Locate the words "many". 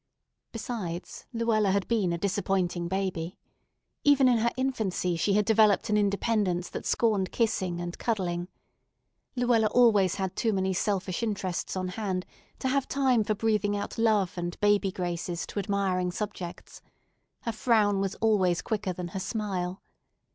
10.53-10.73